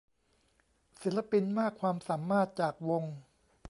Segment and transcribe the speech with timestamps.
[1.01, 3.03] ศิลปินมากความสามารถจากวง